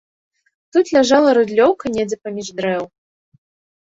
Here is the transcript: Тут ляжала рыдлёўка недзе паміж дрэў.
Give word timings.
Тут 0.77 0.85
ляжала 0.95 1.29
рыдлёўка 1.37 1.91
недзе 1.97 2.17
паміж 2.23 2.47
дрэў. 2.61 2.83